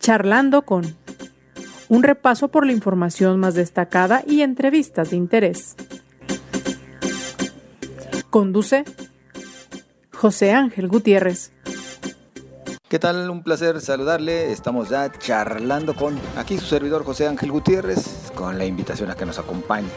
[0.00, 0.96] Charlando con
[1.90, 5.76] un repaso por la información más destacada y entrevistas de interés.
[8.30, 8.84] Conduce
[10.10, 11.52] José Ángel Gutiérrez.
[12.88, 13.28] ¿Qué tal?
[13.28, 14.50] Un placer saludarle.
[14.52, 19.26] Estamos ya charlando con aquí su servidor José Ángel Gutiérrez con la invitación a que
[19.26, 19.90] nos acompañe.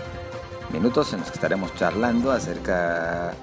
[0.73, 3.33] Minutos en los que estaremos charlando acerca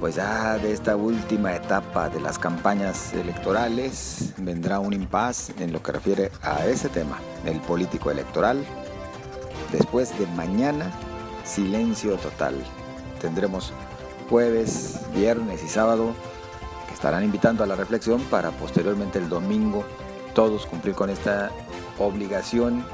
[0.00, 5.82] pues ya de esta última etapa de las campañas electorales vendrá un impas en lo
[5.82, 8.64] que refiere a ese tema, el político electoral.
[9.72, 10.90] Después de mañana,
[11.44, 12.54] silencio total.
[13.20, 13.72] Tendremos
[14.28, 16.14] jueves, viernes y sábado
[16.92, 19.84] estarán invitando a la reflexión para posteriormente el domingo
[20.34, 21.50] todos cumplir con esta
[21.98, 22.84] obligación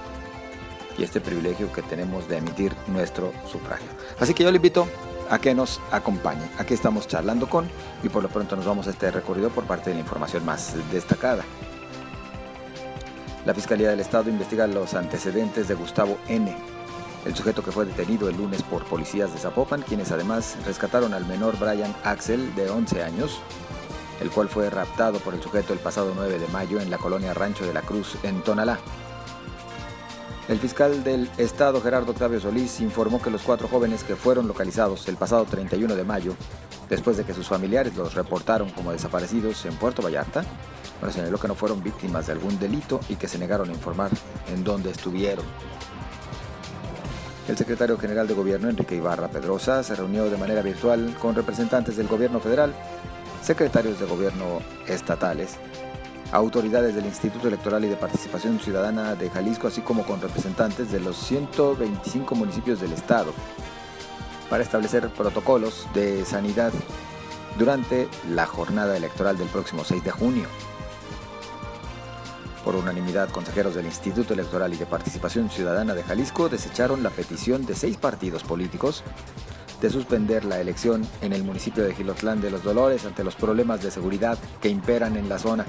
[0.98, 3.87] y este privilegio que tenemos de emitir nuestro sufragio.
[4.18, 4.88] Así que yo le invito
[5.30, 6.50] a que nos acompañe.
[6.58, 7.70] Aquí estamos charlando con
[8.02, 10.74] y por lo pronto nos vamos a este recorrido por parte de la información más
[10.92, 11.44] destacada.
[13.46, 16.54] La Fiscalía del Estado investiga los antecedentes de Gustavo N.,
[17.24, 21.26] el sujeto que fue detenido el lunes por policías de Zapopan, quienes además rescataron al
[21.26, 23.40] menor Brian Axel de 11 años,
[24.20, 27.34] el cual fue raptado por el sujeto el pasado 9 de mayo en la colonia
[27.34, 28.78] Rancho de la Cruz, en Tonalá.
[30.51, 35.06] El fiscal del Estado, Gerardo Octavio Solís, informó que los cuatro jóvenes que fueron localizados
[35.06, 36.34] el pasado 31 de mayo,
[36.88, 40.43] después de que sus familiares los reportaron como desaparecidos en Puerto Vallarta,
[40.98, 44.10] bueno, señaló que no fueron víctimas de algún delito y que se negaron a informar
[44.52, 45.45] en dónde estuvieron.
[47.46, 51.96] El secretario general de Gobierno, Enrique Ibarra Pedrosa, se reunió de manera virtual con representantes
[51.96, 52.74] del gobierno federal
[53.40, 55.59] secretarios de gobierno estatales,
[56.32, 61.00] autoridades del Instituto Electoral y de Participación Ciudadana de Jalisco, así como con representantes de
[61.00, 63.32] los 125 municipios del estado,
[64.48, 66.72] para establecer protocolos de sanidad
[67.59, 70.47] durante la jornada electoral del próximo 6 de junio.
[72.65, 77.65] Por unanimidad, consejeros del Instituto Electoral y de Participación Ciudadana de Jalisco desecharon la petición
[77.65, 79.03] de seis partidos políticos
[79.81, 83.82] de suspender la elección en el municipio de Gilotlán de los Dolores ante los problemas
[83.82, 85.65] de seguridad que imperan en la zona.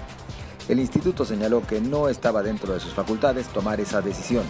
[0.71, 4.45] El instituto señaló que no estaba dentro de sus facultades tomar esa decisión.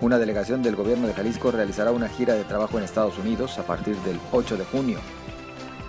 [0.00, 3.66] Una delegación del gobierno de Jalisco realizará una gira de trabajo en Estados Unidos a
[3.66, 5.00] partir del 8 de junio.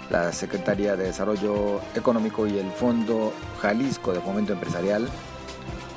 [0.10, 3.32] La Secretaría de Desarrollo Económico y el Fondo
[3.62, 5.08] Jalisco de Fomento Empresarial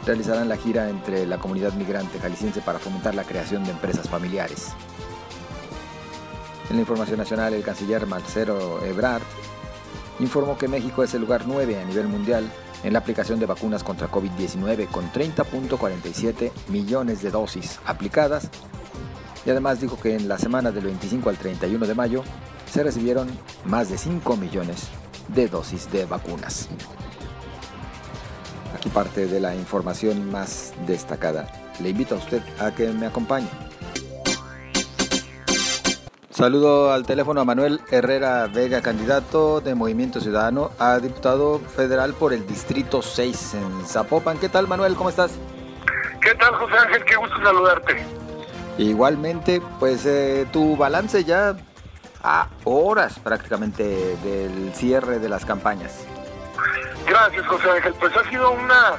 [0.04, 4.74] realizarán la gira entre la comunidad migrante jalisciense para fomentar la creación de empresas familiares.
[6.68, 9.22] En la información nacional, el canciller Marcelo Ebrard
[10.20, 12.50] informó que México es el lugar 9 a nivel mundial
[12.82, 18.50] en la aplicación de vacunas contra COVID-19 con 30.47 millones de dosis aplicadas
[19.44, 22.22] y además dijo que en la semana del 25 al 31 de mayo
[22.70, 23.28] se recibieron
[23.64, 24.88] más de 5 millones
[25.28, 26.68] de dosis de vacunas.
[28.74, 31.50] Aquí parte de la información más destacada.
[31.80, 33.67] Le invito a usted a que me acompañe.
[36.38, 42.32] Saludo al teléfono a Manuel Herrera Vega, candidato de Movimiento Ciudadano a diputado federal por
[42.32, 44.38] el Distrito 6 en Zapopan.
[44.38, 44.94] ¿Qué tal, Manuel?
[44.94, 45.32] ¿Cómo estás?
[46.20, 47.04] ¿Qué tal, José Ángel?
[47.06, 48.06] Qué gusto saludarte.
[48.78, 51.56] Igualmente, pues eh, tu balance ya
[52.22, 56.06] a horas prácticamente del cierre de las campañas.
[57.04, 57.94] Gracias, José Ángel.
[57.98, 58.92] Pues ha sido una,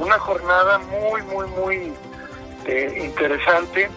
[0.00, 1.92] una jornada muy, muy, muy
[2.64, 3.88] eh, interesante.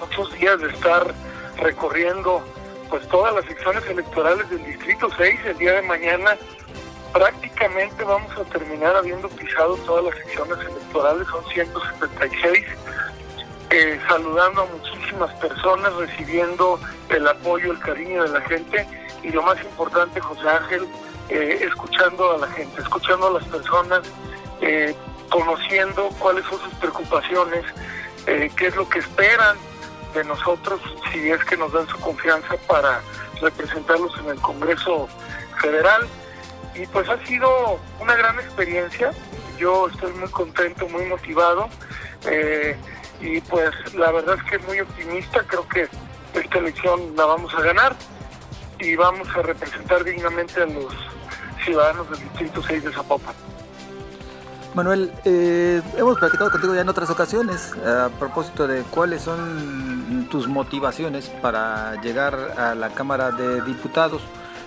[0.00, 1.14] Muchos días de estar
[1.58, 2.42] recorriendo
[2.90, 5.40] pues todas las secciones electorales del Distrito 6.
[5.46, 6.36] El día de mañana
[7.12, 12.64] prácticamente vamos a terminar habiendo pisado todas las secciones electorales, son 176,
[13.70, 18.86] eh, saludando a muchísimas personas, recibiendo el apoyo, el cariño de la gente
[19.22, 20.88] y lo más importante, José Ángel,
[21.28, 24.00] eh, escuchando a la gente, escuchando a las personas,
[24.60, 24.94] eh,
[25.30, 27.64] conociendo cuáles son sus preocupaciones,
[28.24, 29.56] qué es lo que esperan
[30.14, 30.80] de nosotros
[31.12, 33.00] si es que nos dan su confianza para
[33.40, 35.08] representarlos en el Congreso
[35.60, 36.06] Federal.
[36.74, 39.12] Y pues ha sido una gran experiencia.
[39.58, 41.68] Yo estoy muy contento, muy motivado.
[42.26, 42.76] Eh,
[43.20, 45.42] y pues la verdad es que muy optimista.
[45.46, 45.88] Creo que
[46.34, 47.94] esta elección la vamos a ganar
[48.78, 50.92] y vamos a representar dignamente a los
[51.64, 53.53] ciudadanos del Distrito 6 de Zapopan.
[54.74, 60.48] Manuel, eh, hemos platicado contigo ya en otras ocasiones a propósito de cuáles son tus
[60.48, 64.22] motivaciones para llegar a la Cámara de Diputados.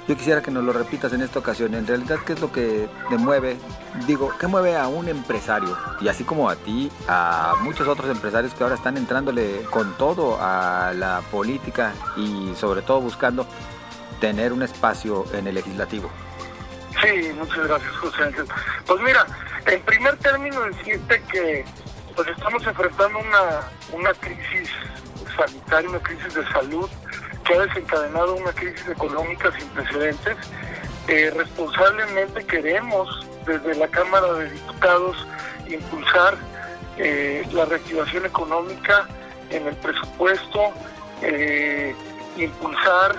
[0.07, 1.74] Yo quisiera que nos lo repitas en esta ocasión.
[1.74, 3.57] En realidad, ¿qué es lo que te mueve?
[4.07, 5.77] Digo, ¿qué mueve a un empresario?
[6.00, 10.38] Y así como a ti, a muchos otros empresarios que ahora están entrándole con todo
[10.39, 13.45] a la política y sobre todo buscando
[14.21, 16.10] tener un espacio en el legislativo.
[17.01, 18.33] Sí, muchas gracias, José.
[18.86, 19.25] Pues mira,
[19.68, 21.66] en primer término decirte que
[22.16, 24.69] pues estamos enfrentando una, una crisis
[25.36, 26.90] sanitaria, una crisis de salud
[27.46, 30.36] que ha desencadenado una crisis económica sin precedentes.
[31.08, 35.28] Eh, responsablemente queremos desde la Cámara de Diputados
[35.70, 36.36] impulsar
[36.98, 39.08] eh, la reactivación económica
[39.50, 40.72] en el presupuesto,
[41.22, 41.96] eh,
[42.38, 43.16] impulsar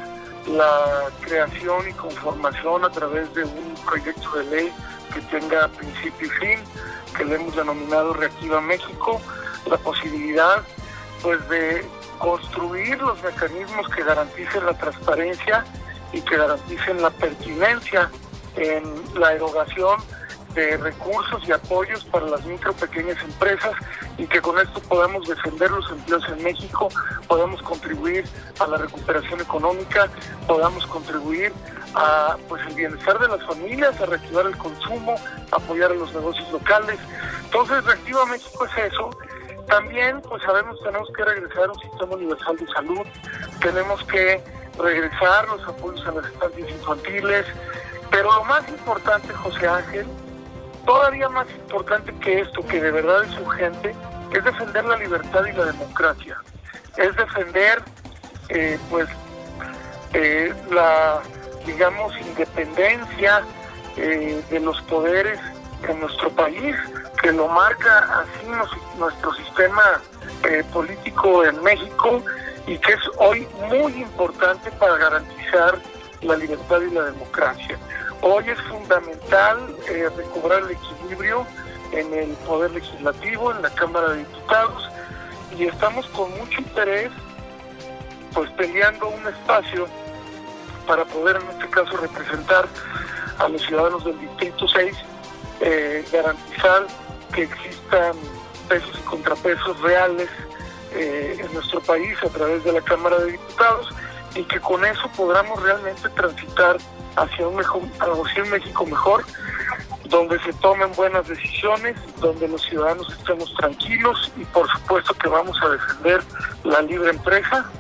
[0.49, 4.73] la creación y conformación a través de un proyecto de ley
[5.13, 6.59] que tenga principio y fin,
[7.17, 9.21] que le hemos denominado Reactiva México,
[9.67, 10.63] la posibilidad
[11.23, 11.85] pues de
[12.19, 15.65] construir los mecanismos que garanticen la transparencia
[16.13, 18.11] y que garanticen la pertinencia
[18.57, 18.83] en
[19.19, 20.01] la erogación
[20.59, 23.73] de recursos y apoyos para las micro pequeñas empresas
[24.17, 26.89] y que con esto podamos defender los empleos en México,
[27.29, 28.25] podamos contribuir
[28.59, 30.09] a la recuperación económica,
[30.49, 31.53] podamos contribuir
[31.95, 35.15] a pues el bienestar de las familias, a reactivar el consumo,
[35.53, 36.99] apoyar a los negocios locales.
[37.45, 39.11] Entonces, Reactiva México es eso.
[39.69, 43.07] También, pues sabemos, tenemos que regresar a un sistema universal de salud,
[43.61, 44.43] tenemos que
[44.79, 47.47] regresar los apoyos a las estancias infantiles,
[48.11, 50.07] pero lo más importante, José Ángel,
[50.89, 53.95] todavía más importante que esto, que de verdad es urgente,
[54.33, 56.39] es defender la libertad y la democracia.
[56.97, 57.83] Es defender,
[58.49, 59.07] eh, pues,
[60.15, 61.21] eh, la,
[61.67, 63.43] digamos, independencia
[63.99, 65.39] eh, de los poderes
[65.87, 66.75] en nuestro país,
[67.21, 68.47] que lo marca así
[68.99, 70.01] nuestro sistema
[70.73, 72.23] político en México
[72.67, 75.79] y que es hoy muy importante para garantizar
[76.23, 77.79] la libertad y la democracia.
[78.21, 81.47] Hoy es fundamental eh, recobrar el equilibrio
[81.93, 84.89] en el Poder Legislativo, en la Cámara de Diputados,
[85.57, 87.11] y estamos con mucho interés
[88.35, 89.87] pues peleando un espacio
[90.87, 92.67] para poder en este caso representar
[93.39, 94.97] a los ciudadanos del Distrito 6,
[95.61, 96.87] eh, garantizar
[97.33, 98.17] que existan
[98.69, 100.29] pesos y contrapesos reales
[100.93, 103.89] eh, en nuestro país a través de la Cámara de Diputados
[104.35, 106.77] y que con eso podamos realmente transitar
[107.17, 109.25] hacia un, mejor, hacia un México mejor,
[110.07, 115.57] donde se tomen buenas decisiones, donde los ciudadanos estemos tranquilos y por supuesto que vamos
[115.63, 116.23] a defender
[116.65, 117.71] la libre empresa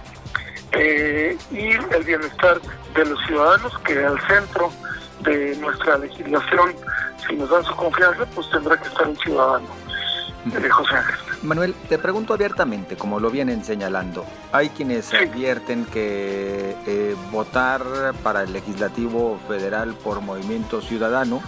[0.72, 2.60] eh, y el bienestar
[2.94, 4.70] de los ciudadanos, que al centro
[5.20, 6.74] de nuestra legislación,
[7.26, 9.66] si nos dan su confianza, pues tendrá que estar un ciudadano.
[10.52, 11.27] Eh, José Ángel.
[11.42, 17.82] Manuel, te pregunto abiertamente, como lo vienen señalando, hay quienes advierten que eh, votar
[18.22, 21.40] para el legislativo federal por movimiento ciudadano,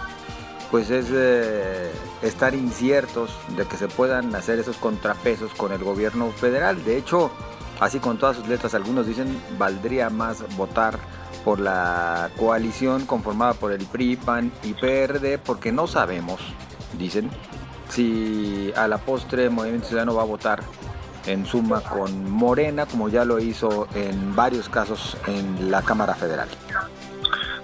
[0.69, 1.91] pues es eh,
[2.21, 6.83] estar inciertos de que se puedan hacer esos contrapesos con el gobierno federal.
[6.85, 7.29] De hecho,
[7.81, 10.97] así con todas sus letras, algunos dicen valdría más votar
[11.43, 16.39] por la coalición conformada por el PRI, PAN y PRD, porque no sabemos,
[16.97, 17.29] dicen,
[17.91, 20.61] si a la postre Movimiento Ciudadano va a votar
[21.25, 26.47] en suma con Morena, como ya lo hizo en varios casos en la Cámara Federal.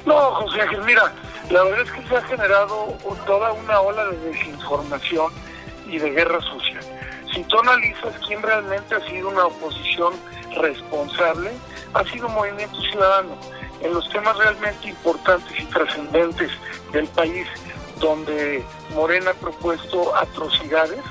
[0.05, 1.11] No, José Ángel, mira,
[1.49, 5.31] la verdad es que se ha generado toda una ola de desinformación
[5.87, 6.79] y de guerra sucia.
[7.33, 10.13] Si tú analizas quién realmente ha sido una oposición
[10.55, 11.51] responsable,
[11.93, 13.35] ha sido Movimiento Ciudadano.
[13.81, 16.51] En los temas realmente importantes y trascendentes
[16.91, 17.47] del país,
[17.99, 21.01] donde Morena ha propuesto atrocidades,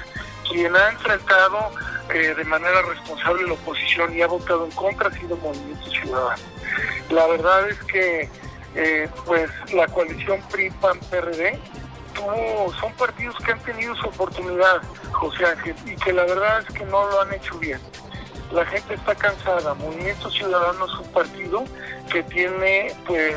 [0.48, 1.70] quien ha enfrentado
[2.14, 6.42] eh, de manera responsable la oposición y ha votado en contra ha sido Movimiento Ciudadano.
[7.10, 8.28] La verdad es que
[8.74, 11.58] eh, pues la coalición PRI-PAN-PRD
[12.80, 14.82] son partidos que han tenido su oportunidad,
[15.12, 17.80] José Ángel, y que la verdad es que no lo han hecho bien.
[18.52, 19.74] La gente está cansada.
[19.74, 21.64] Movimiento Ciudadano es un partido
[22.10, 23.36] que tiene, pues,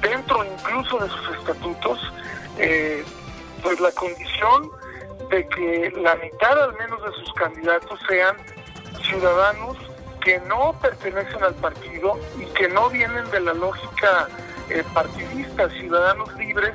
[0.00, 2.12] dentro incluso de sus estatutos,
[2.58, 3.04] eh,
[3.62, 4.70] pues la condición
[5.30, 8.36] de que la mitad al menos de sus candidatos sean
[9.02, 9.76] ciudadanos
[10.22, 14.28] que no pertenecen al partido y que no vienen de la lógica
[14.68, 16.74] eh, partidista, ciudadanos libres,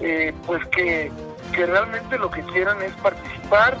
[0.00, 1.10] eh, pues que,
[1.52, 3.76] que realmente lo que quieran es participar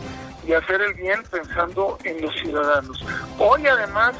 [0.46, 3.04] y hacer el bien pensando en los ciudadanos.
[3.38, 4.14] Hoy además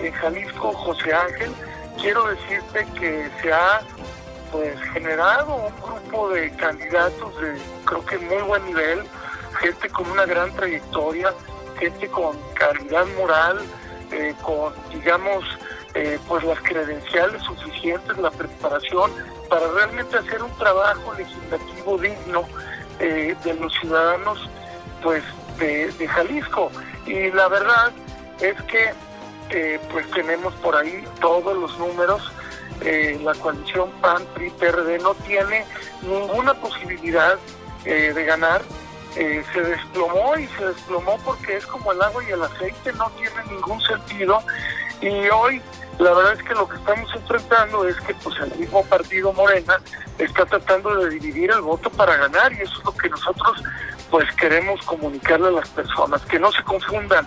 [0.00, 1.52] en Jalisco, José Ángel,
[2.00, 3.80] quiero decirte que se ha
[4.54, 9.02] pues generado un grupo de candidatos de creo que muy buen nivel,
[9.60, 11.34] gente con una gran trayectoria,
[11.76, 13.58] gente con calidad moral,
[14.12, 15.42] eh, con digamos
[15.94, 19.10] eh, pues las credenciales suficientes, la preparación
[19.50, 22.44] para realmente hacer un trabajo legislativo digno
[23.00, 24.38] eh, de los ciudadanos
[25.02, 25.24] pues
[25.58, 26.70] de, de, Jalisco.
[27.06, 27.90] Y la verdad
[28.40, 28.94] es que
[29.90, 32.32] pues tenemos por ahí todos los números
[32.82, 35.64] eh, la coalición PAN, PRI, PRD no tiene
[36.02, 37.38] ninguna posibilidad
[37.84, 38.62] eh, de ganar.
[39.16, 43.10] Eh, se desplomó y se desplomó porque es como el agua y el aceite, no
[43.10, 44.42] tiene ningún sentido.
[45.00, 45.62] Y hoy
[45.98, 49.80] la verdad es que lo que estamos enfrentando es que pues el mismo partido Morena
[50.18, 53.62] está tratando de dividir el voto para ganar y eso es lo que nosotros
[54.10, 57.26] pues queremos comunicarle a las personas, que no se confundan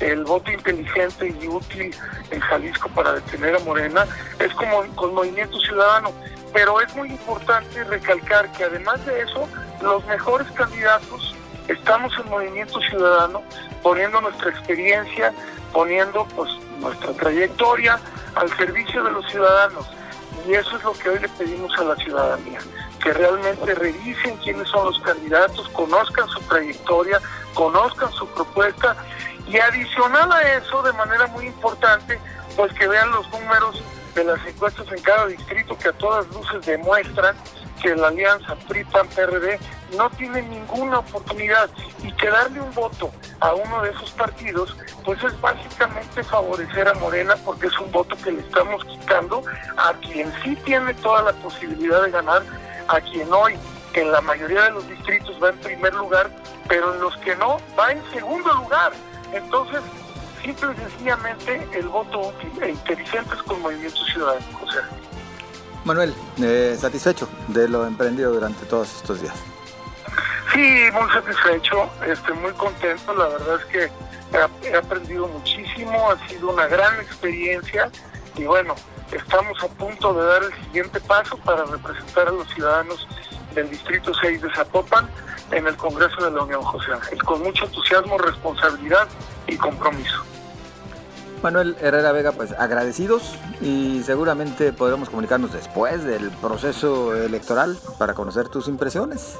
[0.00, 1.94] el voto inteligente y útil
[2.30, 4.06] en Jalisco para detener a Morena
[4.38, 6.12] es como con Movimiento Ciudadano,
[6.52, 9.48] pero es muy importante recalcar que además de eso,
[9.82, 11.34] los mejores candidatos
[11.68, 13.42] estamos en Movimiento Ciudadano
[13.82, 15.32] poniendo nuestra experiencia,
[15.72, 16.50] poniendo pues
[16.80, 17.98] nuestra trayectoria
[18.34, 19.86] al servicio de los ciudadanos.
[20.46, 22.60] Y eso es lo que hoy le pedimos a la ciudadanía,
[23.02, 27.20] que realmente revisen quiénes son los candidatos, conozcan su trayectoria,
[27.52, 28.96] conozcan su propuesta
[29.48, 32.18] y adicional a eso, de manera muy importante,
[32.56, 33.82] pues que vean los números
[34.14, 37.36] de las encuestas en cada distrito que a todas luces demuestran
[37.80, 39.58] que la alianza PRI-PAN-PRD
[39.96, 41.70] no tiene ninguna oportunidad
[42.02, 46.94] y que darle un voto a uno de esos partidos pues es básicamente favorecer a
[46.94, 49.42] Morena porque es un voto que le estamos quitando
[49.76, 52.42] a quien sí tiene toda la posibilidad de ganar,
[52.88, 53.56] a quien hoy
[54.00, 56.30] en la mayoría de los distritos va en primer lugar,
[56.68, 58.92] pero en los que no va en segundo lugar.
[59.32, 59.80] Entonces,
[60.42, 64.46] simple y sencillamente el voto útil e inteligente es con Movimiento Ciudadano.
[64.62, 64.88] O sea,
[65.84, 69.34] Manuel, eh, satisfecho de lo emprendido durante todos estos días.
[70.52, 73.14] Sí, muy satisfecho, este, muy contento.
[73.14, 77.90] La verdad es que he aprendido muchísimo, ha sido una gran experiencia
[78.36, 78.74] y bueno,
[79.12, 83.06] estamos a punto de dar el siguiente paso para representar a los ciudadanos
[83.54, 85.08] del Distrito 6 de Zapopan
[85.50, 89.08] en el Congreso de la Unión José Ángel, con mucho entusiasmo, responsabilidad
[89.46, 90.22] y compromiso.
[91.42, 98.48] Manuel Herrera Vega, pues agradecidos y seguramente podremos comunicarnos después del proceso electoral para conocer
[98.48, 99.38] tus impresiones.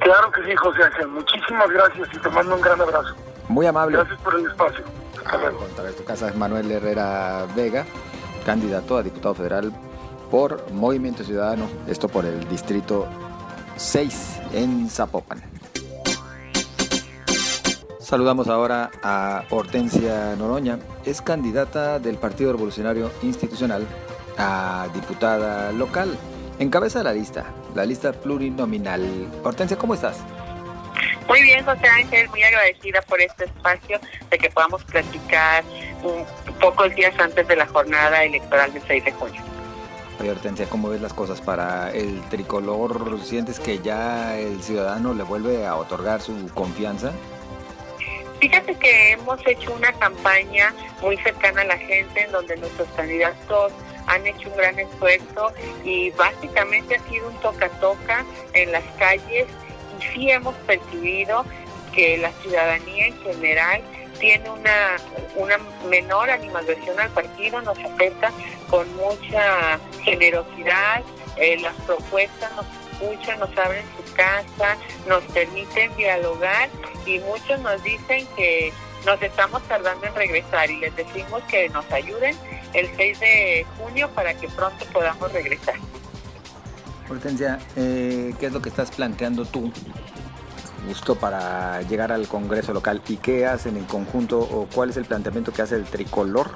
[0.00, 1.08] Claro que sí, José Ángel.
[1.08, 3.14] Muchísimas gracias y te mando un gran abrazo.
[3.48, 3.96] Muy amable.
[3.96, 4.84] Gracias por el espacio.
[5.16, 5.58] Hasta luego.
[5.58, 7.84] Contra tu casa es Manuel Herrera Vega,
[8.44, 9.72] candidato a diputado federal
[10.30, 13.06] por Movimiento Ciudadano, esto por el distrito
[13.78, 15.40] 6 en Zapopan.
[18.00, 23.86] Saludamos ahora a Hortensia Noroña, es candidata del Partido Revolucionario Institucional
[24.36, 26.18] a diputada local.
[26.58, 27.44] Encabeza la lista,
[27.76, 29.28] la lista plurinominal.
[29.44, 30.18] Hortensia, ¿cómo estás?
[31.28, 35.62] Muy bien, José Ángel, muy agradecida por este espacio de que podamos platicar
[36.02, 39.47] un pocos días antes de la jornada electoral del 6 de junio.
[40.20, 43.20] Oye, Hortensia, ¿cómo ves las cosas para el tricolor?
[43.22, 47.12] ¿Sientes que ya el ciudadano le vuelve a otorgar su confianza?
[48.40, 53.72] Fíjate que hemos hecho una campaña muy cercana a la gente en donde nuestros candidatos
[54.06, 55.52] han hecho un gran esfuerzo
[55.84, 59.46] y básicamente ha sido un toca-toca en las calles
[59.98, 61.44] y sí hemos percibido
[61.94, 63.82] que la ciudadanía en general
[64.18, 64.96] tiene una,
[65.36, 65.58] una
[65.88, 68.30] menor animadversión al partido, nos acepta
[68.68, 71.02] con mucha generosidad,
[71.36, 76.68] eh, las propuestas nos escuchan, nos abren su casa, nos permiten dialogar
[77.06, 78.72] y muchos nos dicen que
[79.06, 82.36] nos estamos tardando en regresar y les decimos que nos ayuden
[82.74, 85.76] el 6 de junio para que pronto podamos regresar.
[87.08, 89.72] Hortensia, eh, ¿qué es lo que estás planteando tú
[90.88, 95.04] justo para llegar al Congreso local y qué hacen en conjunto o cuál es el
[95.04, 96.50] planteamiento que hace el tricolor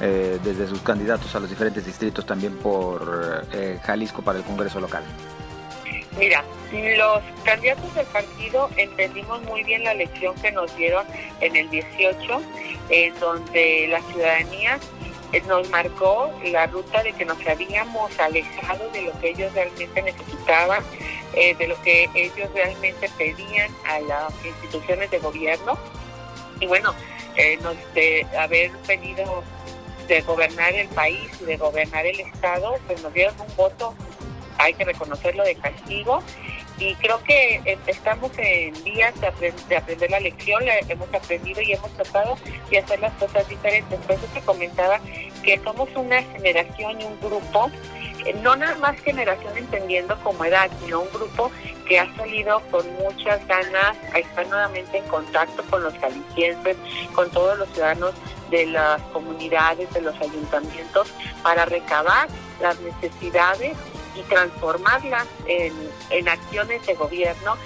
[0.00, 4.80] eh, desde sus candidatos a los diferentes distritos también por eh, Jalisco para el Congreso
[4.80, 5.04] local?
[6.18, 11.04] Mira, los candidatos del partido entendimos muy bien la lección que nos dieron
[11.40, 12.42] en el 18,
[12.88, 14.78] en donde la ciudadanía
[15.32, 20.02] eh, nos marcó la ruta de que nos habíamos alejado de lo que ellos realmente
[20.02, 20.82] necesitaban,
[21.34, 25.78] eh, de lo que ellos realmente pedían a las instituciones de gobierno.
[26.60, 26.94] Y bueno,
[27.36, 29.42] eh, nos, de haber venido
[30.08, 33.94] de gobernar el país y de gobernar el Estado, pues nos dieron un voto,
[34.58, 36.22] hay que reconocerlo, de castigo.
[36.80, 41.74] Y creo que estamos en días de, aprend- de aprender la lección, hemos aprendido y
[41.74, 42.38] hemos tratado
[42.70, 44.00] de hacer las cosas diferentes.
[44.00, 44.98] Por eso te comentaba
[45.44, 47.70] que somos una generación y un grupo,
[48.24, 51.50] eh, no nada más generación entendiendo como edad, sino un grupo
[51.86, 56.78] que ha salido con muchas ganas a estar nuevamente en contacto con los jaliscienses,
[57.14, 58.14] con todos los ciudadanos
[58.50, 62.26] de las comunidades, de los ayuntamientos, para recabar
[62.62, 63.76] las necesidades
[64.14, 65.72] y transformarlas en,
[66.10, 67.56] en acciones de gobierno.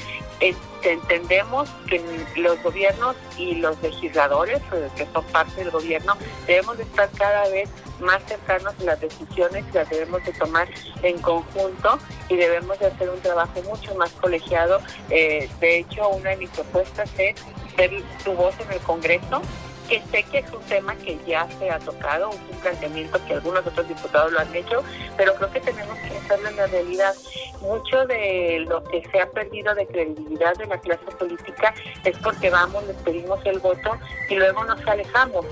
[0.41, 2.03] En- entendemos que
[2.37, 6.15] los gobiernos y los legisladores, eh, que son parte del gobierno,
[6.47, 7.71] debemos de estar cada vez
[8.01, 10.69] más cercanos las decisiones las debemos de tomar
[11.03, 11.99] en conjunto
[12.29, 14.81] y debemos de hacer un trabajo mucho más colegiado.
[15.09, 17.35] Eh, de hecho, una de mis propuestas es
[17.77, 17.91] ser
[18.23, 19.41] tu voz en el Congreso
[19.89, 23.67] que sé que es un tema que ya se ha tocado, un planteamiento que algunos
[23.67, 24.83] otros diputados lo han hecho,
[25.17, 27.15] pero creo que tenemos que hacerlo en la realidad.
[27.61, 31.75] Mucho de lo que se ha perdido de credibilidad de la clase política
[32.05, 33.99] es porque vamos, les pedimos el voto
[34.29, 35.47] y luego nos alejamos.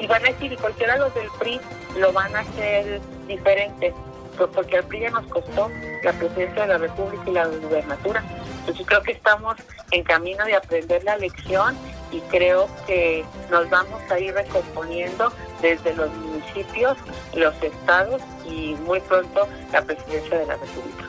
[0.00, 1.60] Y van a decir, y cualquiera de los del PRI
[1.98, 3.92] lo van a hacer diferente,
[4.36, 5.70] pues porque al PRI ya nos costó
[6.02, 8.22] la presidencia de la República y la gubernatura.
[8.60, 9.56] Entonces creo que estamos
[9.90, 11.76] en camino de aprender la lección
[12.10, 16.96] y creo que nos vamos a ir recomponiendo desde los municipios,
[17.34, 21.04] los estados y muy pronto la presidencia de la República.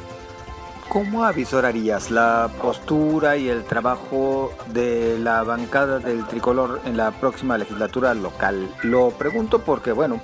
[0.90, 7.60] ¿Cómo avisorarías la postura y el trabajo de la bancada del tricolor en la próxima
[7.60, 8.68] legislatura local?
[8.82, 10.20] Lo pregunto porque, bueno,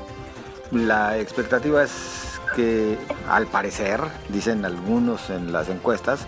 [0.72, 2.98] la expectativa es que
[3.30, 6.26] al parecer, dicen algunos en las encuestas,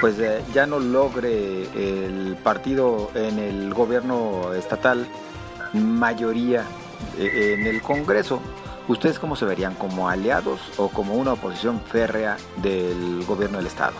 [0.00, 5.06] pues eh, ya no logre el partido en el gobierno estatal
[5.72, 6.64] mayoría
[7.18, 8.40] eh, en el Congreso.
[8.88, 9.74] ¿Ustedes cómo se verían?
[9.74, 13.94] ¿Como aliados o como una oposición férrea del gobierno del Estado?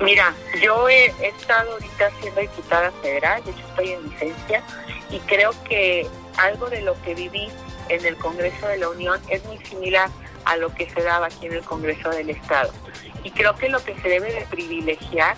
[0.00, 4.62] Mira, yo he, estado ahorita siendo diputada federal, de hecho estoy en licencia,
[5.10, 7.48] y creo que algo de lo que viví
[7.88, 10.08] en el Congreso de la Unión es muy similar
[10.48, 12.72] a lo que se daba aquí en el Congreso del Estado.
[13.22, 15.36] Y creo que lo que se debe de privilegiar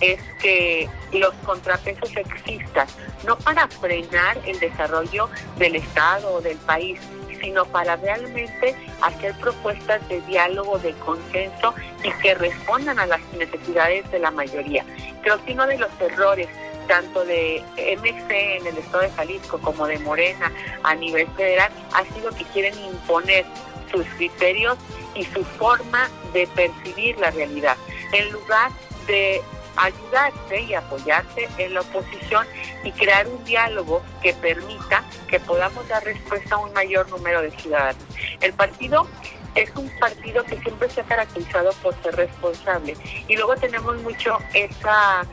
[0.00, 2.86] es que los contrapesos existan,
[3.26, 5.28] no para frenar el desarrollo
[5.58, 7.00] del Estado o del país,
[7.40, 14.08] sino para realmente hacer propuestas de diálogo, de consenso y que respondan a las necesidades
[14.12, 14.84] de la mayoría.
[15.22, 16.48] Creo que uno de los errores
[16.86, 20.52] tanto de MC en el estado de Jalisco como de Morena
[20.82, 23.44] a nivel federal ha sido que quieren imponer
[23.92, 24.76] sus criterios
[25.14, 27.76] y su forma de percibir la realidad,
[28.12, 28.70] en lugar
[29.06, 29.42] de
[29.76, 32.46] ayudarse y apoyarse en la oposición
[32.84, 37.50] y crear un diálogo que permita que podamos dar respuesta a un mayor número de
[37.52, 38.02] ciudadanos.
[38.40, 39.06] El partido
[39.54, 42.96] es un partido que siempre se ha caracterizado por ser responsable
[43.28, 45.26] y luego tenemos mucho esa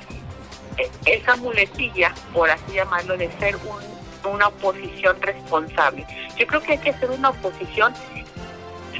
[1.05, 3.57] esa muletilla, por así llamarlo, de ser
[4.23, 6.05] una oposición responsable.
[6.37, 7.93] Yo creo que hay que ser una oposición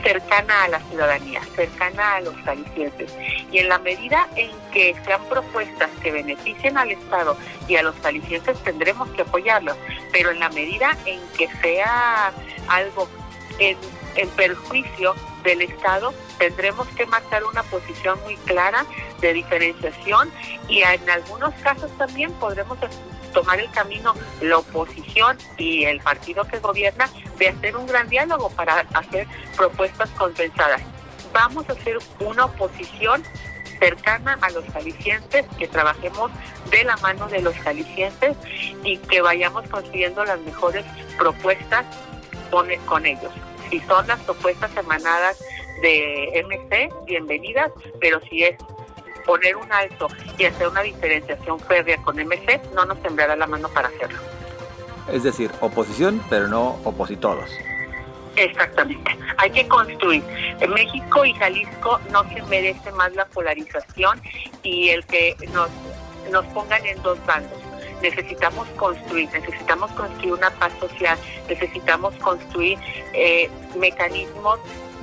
[0.04, 3.16] cercana a la ciudadanía, cercana a los calicientes.
[3.52, 7.96] Y en la medida en que sean propuestas que beneficien al Estado y a los
[7.96, 9.78] calicientes, tendremos que apoyarlos.
[10.12, 12.32] Pero en la medida en que sea
[12.68, 13.08] algo
[13.60, 13.78] en,
[14.16, 18.86] en perjuicio del Estado, tendremos que marcar una posición muy clara
[19.22, 20.32] de diferenciación
[20.68, 22.78] y en algunos casos también podremos
[23.34, 28.50] tomar el camino la oposición y el partido que gobierna de hacer un gran diálogo
[28.50, 30.82] para hacer propuestas consensadas.
[31.34, 33.24] Vamos a hacer una oposición
[33.80, 36.32] cercana a los jaliscienses, que trabajemos
[36.70, 38.36] de la mano de los jaliscienses
[38.84, 40.86] y que vayamos consiguiendo las mejores
[41.18, 41.86] propuestas
[42.50, 43.32] con ellos.
[43.70, 45.38] Si son las propuestas emanadas
[45.82, 48.58] de MC, bienvenidas, pero si es
[49.26, 53.70] poner un alto y hacer una diferenciación férrea con MC, no nos temblará la mano
[53.70, 54.20] para hacerlo.
[55.12, 57.50] Es decir, oposición, pero no opositoros.
[58.36, 59.18] Exactamente.
[59.38, 60.24] Hay que construir.
[60.68, 64.22] México y Jalisco no se merece más la polarización
[64.64, 65.70] y el que nos,
[66.32, 67.59] nos pongan en dos bandos.
[68.02, 72.78] Necesitamos construir, necesitamos construir una paz social, necesitamos construir
[73.14, 74.60] eh, mecanismos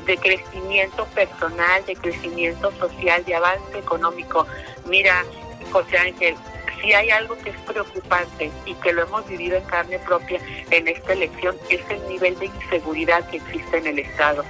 [0.07, 4.47] de crecimiento personal, de crecimiento social, de avance económico.
[4.87, 5.25] Mira,
[5.73, 6.37] José Ángel,
[6.81, 10.89] si hay algo que es preocupante y que lo hemos vivido en carne propia en
[10.89, 14.45] esta elección, es el nivel de inseguridad que existe en el Estado.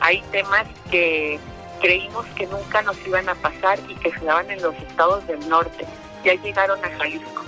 [0.00, 1.38] Hay temas que
[1.80, 5.46] creímos que nunca nos iban a pasar y que se daban en los estados del
[5.48, 5.84] norte.
[6.24, 7.42] Ya llegaron a Jalisco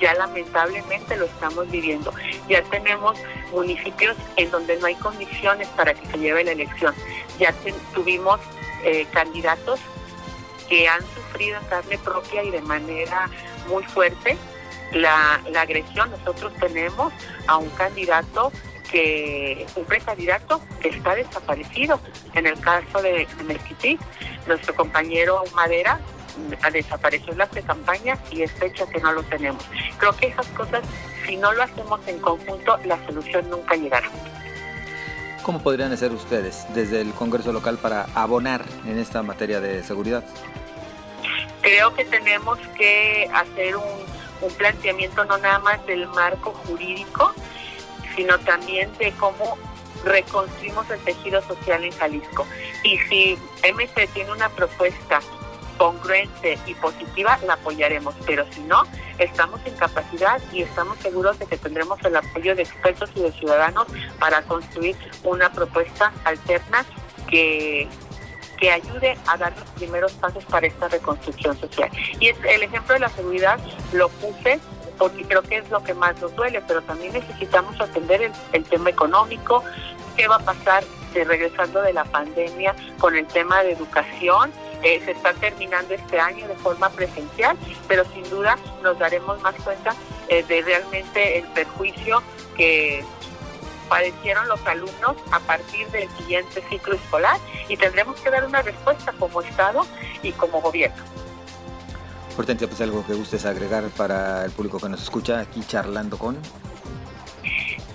[0.00, 2.12] ya lamentablemente lo estamos viviendo.
[2.48, 3.18] Ya tenemos
[3.52, 6.94] municipios en donde no hay condiciones para que se lleve la elección.
[7.38, 7.54] Ya
[7.94, 8.40] tuvimos
[8.84, 9.80] eh, candidatos
[10.68, 13.28] que han sufrido en carne propia y de manera
[13.68, 14.36] muy fuerte
[14.92, 16.10] la, la agresión.
[16.10, 17.12] Nosotros tenemos
[17.46, 18.52] a un candidato
[18.90, 22.00] que un precandidato que está desaparecido.
[22.34, 23.98] En el caso de Mezquití,
[24.46, 26.00] nuestro compañero Madera
[26.72, 29.64] desapareció la pre-campaña y es fecha que no lo tenemos.
[29.98, 30.82] Creo que esas cosas,
[31.26, 34.08] si no lo hacemos en conjunto, la solución nunca llegará.
[35.42, 40.24] ¿Cómo podrían hacer ustedes desde el Congreso local para abonar en esta materia de seguridad?
[41.62, 43.82] Creo que tenemos que hacer un,
[44.42, 47.32] un planteamiento no nada más del marco jurídico,
[48.14, 49.56] sino también de cómo
[50.04, 52.46] reconstruimos el tejido social en Jalisco.
[52.84, 55.20] Y si MC tiene una propuesta
[55.78, 58.14] congruente y positiva, la apoyaremos.
[58.26, 58.82] Pero si no,
[59.18, 63.32] estamos en capacidad y estamos seguros de que tendremos el apoyo de expertos y de
[63.32, 63.86] ciudadanos
[64.18, 66.84] para construir una propuesta alterna
[67.30, 67.88] que
[68.58, 71.88] que ayude a dar los primeros pasos para esta reconstrucción social.
[72.18, 73.58] Y el ejemplo de la seguridad
[73.92, 74.58] lo puse
[74.98, 78.64] porque creo que es lo que más nos duele, pero también necesitamos atender el, el
[78.64, 79.62] tema económico,
[80.16, 80.82] qué va a pasar
[81.14, 86.20] de regresando de la pandemia con el tema de educación eh, se está terminando este
[86.20, 89.94] año de forma presencial, pero sin duda nos daremos más cuenta
[90.28, 92.22] eh, de realmente el perjuicio
[92.56, 93.04] que
[93.88, 97.38] padecieron los alumnos a partir del siguiente ciclo escolar
[97.68, 99.86] y tendremos que dar una respuesta como Estado
[100.22, 101.02] y como gobierno.
[102.36, 106.38] Hortensia, pues algo que gustes agregar para el público que nos escucha aquí charlando con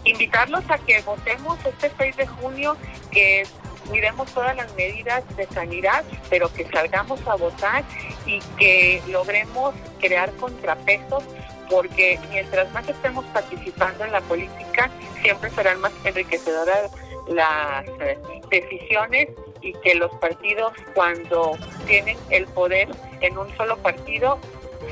[0.05, 2.75] invitarlos a que votemos este 6 de junio,
[3.11, 3.43] que
[3.87, 7.83] cuidemos todas las medidas de sanidad, pero que salgamos a votar
[8.25, 11.23] y que logremos crear contrapesos
[11.69, 14.91] porque mientras más estemos participando en la política,
[15.21, 16.91] siempre serán más enriquecedoras
[17.27, 18.17] las eh,
[18.49, 19.29] decisiones
[19.61, 22.89] y que los partidos cuando tienen el poder
[23.21, 24.37] en un solo partido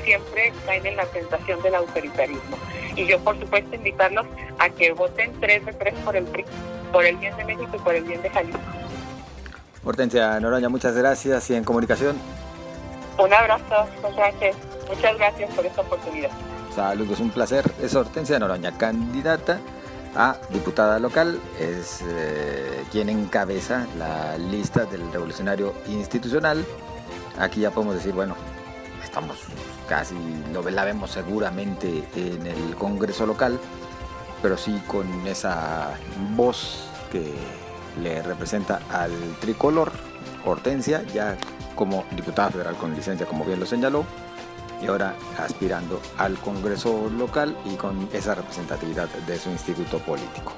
[0.04, 2.56] siempre caen en la tentación del autoritarismo.
[2.96, 4.26] Y yo por supuesto invitarlos
[4.58, 6.26] a que voten tres de tres por el
[6.90, 8.60] por el bien de México y por el bien de Jalisco.
[9.84, 12.16] Hortensia Noroña, muchas gracias y en comunicación.
[13.18, 14.52] Un abrazo, José
[14.88, 16.30] Muchas gracias por esta oportunidad.
[16.74, 17.70] Saludos, un placer.
[17.82, 19.58] Es Hortensia Noroña, candidata
[20.14, 21.40] a diputada local.
[21.58, 26.64] Es eh, quien encabeza la lista del revolucionario institucional.
[27.38, 28.36] Aquí ya podemos decir, bueno,
[29.02, 29.38] estamos
[29.88, 30.14] casi,
[30.52, 33.58] lo, la vemos seguramente en el Congreso local,
[34.40, 35.90] pero sí con esa
[36.36, 37.34] voz que
[38.00, 39.92] le representa al tricolor,
[40.44, 41.36] Hortensia, ya
[41.74, 44.04] como diputada federal con licencia, como bien lo señaló,
[44.82, 50.52] y ahora aspirando al Congreso local y con esa representatividad de su instituto político.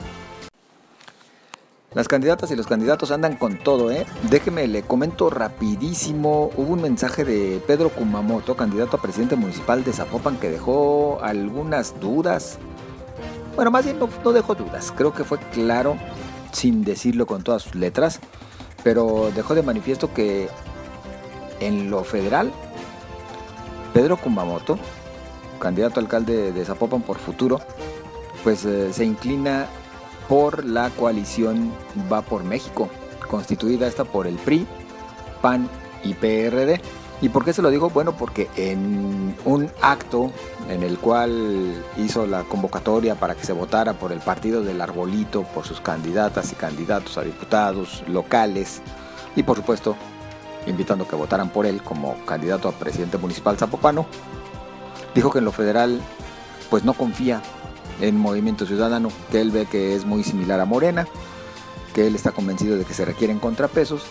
[1.92, 4.04] Las candidatas y los candidatos andan con todo, ¿eh?
[4.28, 6.50] Déjeme, le comento rapidísimo.
[6.56, 12.00] Hubo un mensaje de Pedro Kumamoto, candidato a presidente municipal de Zapopan, que dejó algunas
[12.00, 12.58] dudas.
[13.54, 15.96] Bueno, más bien no, no dejó dudas, creo que fue claro
[16.54, 18.20] sin decirlo con todas sus letras,
[18.82, 20.48] pero dejó de manifiesto que
[21.60, 22.52] en lo federal,
[23.92, 24.78] Pedro Kumamoto,
[25.58, 27.60] candidato a alcalde de Zapopan por futuro,
[28.42, 29.66] pues eh, se inclina
[30.28, 31.72] por la coalición
[32.12, 32.88] Va por México,
[33.28, 34.66] constituida esta por el PRI,
[35.40, 35.68] PAN
[36.02, 36.80] y PRD.
[37.24, 37.88] ¿Y por qué se lo digo?
[37.88, 40.30] Bueno, porque en un acto
[40.68, 45.42] en el cual hizo la convocatoria para que se votara por el partido del Arbolito,
[45.44, 48.82] por sus candidatas y candidatos a diputados locales
[49.36, 49.96] y por supuesto
[50.66, 54.04] invitando que votaran por él como candidato a presidente municipal zapopano,
[55.14, 56.02] dijo que en lo federal
[56.68, 57.40] pues no confía
[58.02, 61.08] en Movimiento Ciudadano, que él ve que es muy similar a Morena,
[61.94, 64.02] que él está convencido de que se requieren contrapesos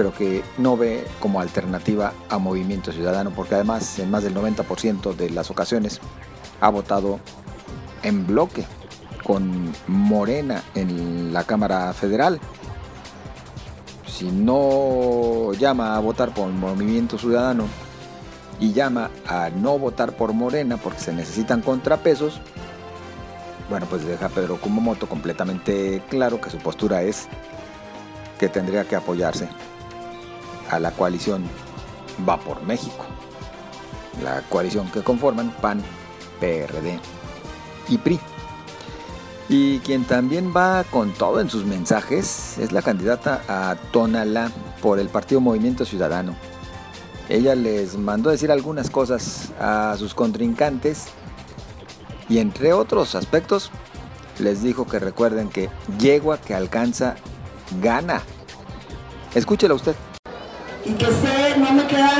[0.00, 5.14] pero que no ve como alternativa a Movimiento Ciudadano, porque además en más del 90%
[5.14, 6.00] de las ocasiones
[6.62, 7.20] ha votado
[8.02, 8.64] en bloque
[9.22, 12.40] con Morena en la Cámara Federal.
[14.06, 17.66] Si no llama a votar por Movimiento Ciudadano
[18.58, 22.40] y llama a no votar por Morena porque se necesitan contrapesos,
[23.68, 27.28] bueno, pues deja a Pedro Kumamoto completamente claro que su postura es
[28.38, 29.46] que tendría que apoyarse
[30.70, 31.44] a la coalición
[32.28, 33.04] Va por México,
[34.22, 35.82] la coalición que conforman PAN,
[36.38, 36.98] PRD
[37.88, 38.20] y PRI.
[39.48, 44.98] Y quien también va con todo en sus mensajes es la candidata a Tonalá por
[44.98, 46.34] el Partido Movimiento Ciudadano.
[47.28, 51.06] Ella les mandó decir algunas cosas a sus contrincantes
[52.28, 53.70] y entre otros aspectos
[54.38, 57.16] les dijo que recuerden que yegua que alcanza
[57.80, 58.22] gana.
[59.34, 59.94] Escúchela usted
[60.84, 62.10] y que sé, no me queda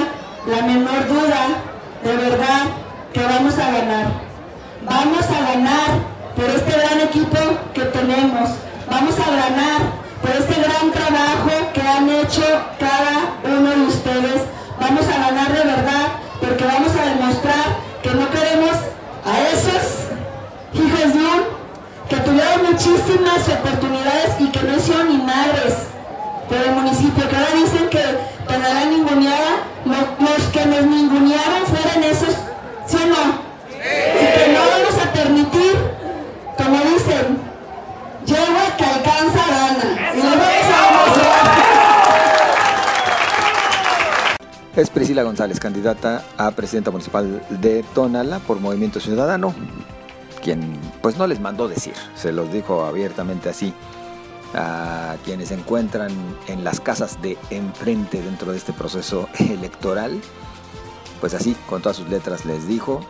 [0.46, 1.42] la menor duda,
[2.02, 2.62] de verdad,
[3.12, 4.06] que vamos a ganar.
[4.82, 5.88] Vamos a ganar
[6.36, 7.38] por este gran equipo
[7.74, 8.50] que tenemos.
[8.90, 9.80] Vamos a ganar
[10.22, 12.42] por este gran trabajo que han hecho
[12.78, 14.42] cada uno de ustedes.
[14.80, 16.06] Vamos a ganar de verdad
[16.40, 17.66] porque vamos a demostrar
[18.02, 18.76] que no queremos
[19.24, 20.08] a esos
[20.74, 21.60] hijos de un
[22.08, 25.74] que tuvieron muchísimas oportunidades y que no hicieron ni madres
[26.48, 32.34] por el municipio, que dicen que para la ninguneada, los, que nos ningunearon fueron esos,
[32.86, 33.50] ¿sí o no?
[33.68, 35.76] Y que no vamos a permitir,
[36.56, 37.38] como dicen,
[38.26, 40.10] yegua que alcanza gana.
[44.76, 49.54] Y es Priscila González, candidata a presidenta municipal de Tonala por Movimiento Ciudadano,
[50.42, 53.74] quien pues no les mandó decir, se los dijo abiertamente así
[54.54, 56.10] a quienes se encuentran
[56.48, 60.20] en las casas de enfrente dentro de este proceso electoral,
[61.20, 63.00] pues así, con todas sus letras les dijo,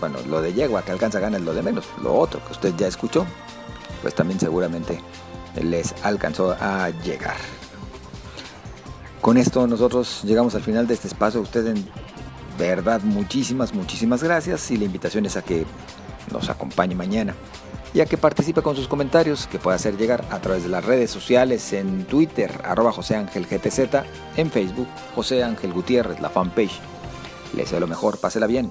[0.00, 2.74] bueno, lo de yegua que alcanza gana es lo de menos, lo otro que usted
[2.76, 3.26] ya escuchó,
[4.00, 5.00] pues también seguramente
[5.60, 7.36] les alcanzó a llegar.
[9.20, 11.40] Con esto nosotros llegamos al final de este espacio.
[11.40, 11.88] Usted en
[12.58, 15.64] verdad muchísimas, muchísimas gracias y la invitación es a que
[16.32, 17.34] nos acompañe mañana
[17.94, 20.84] y a que participe con sus comentarios que pueda hacer llegar a través de las
[20.84, 24.04] redes sociales en Twitter, arroba José Ángel GTZ,
[24.36, 26.80] en Facebook, José Ángel Gutiérrez, la fanpage.
[27.54, 28.70] Le deseo lo mejor, pásela bien.